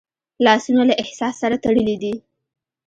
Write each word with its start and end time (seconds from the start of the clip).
لاسونه 0.45 0.83
له 0.89 0.93
احساس 1.03 1.35
سره 1.41 1.55
تړلي 1.63 1.95
دي 2.03 2.13